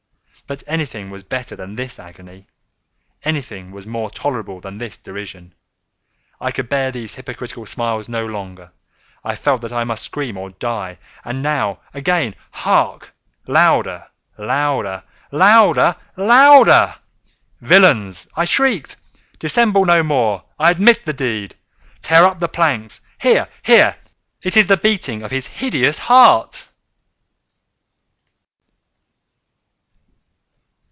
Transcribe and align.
But 0.47 0.63
anything 0.67 1.09
was 1.09 1.23
better 1.23 1.55
than 1.55 1.77
this 1.77 1.97
agony! 1.97 2.45
Anything 3.23 3.71
was 3.71 3.87
more 3.87 4.11
tolerable 4.11 4.59
than 4.59 4.77
this 4.79 4.97
derision! 4.97 5.55
I 6.41 6.51
could 6.51 6.67
bear 6.67 6.91
those 6.91 7.15
hypocritical 7.15 7.65
smiles 7.65 8.09
no 8.09 8.25
longer! 8.25 8.73
I 9.23 9.37
felt 9.37 9.61
that 9.61 9.71
I 9.71 9.85
must 9.85 10.03
scream 10.03 10.35
or 10.37 10.49
die! 10.49 10.97
and 11.23 11.41
now—again!—hark! 11.41 13.13
louder! 13.47 14.09
louder! 14.37 15.03
louder! 15.31 15.95
louder! 16.17 16.95
"Villains!" 17.61 18.27
I 18.35 18.43
shrieked, 18.43 18.97
"dissemble 19.39 19.85
no 19.85 20.03
more! 20.03 20.43
I 20.59 20.69
admit 20.71 21.05
the 21.05 21.13
deed!—tear 21.13 22.25
up 22.25 22.39
the 22.39 22.49
planks!—here, 22.49 23.47
here!—It 23.63 24.57
is 24.57 24.67
the 24.67 24.75
beating 24.75 25.23
of 25.23 25.31
his 25.31 25.47
hideous 25.47 25.97
heart!" 25.97 26.67